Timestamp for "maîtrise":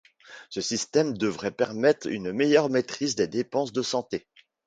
2.71-3.13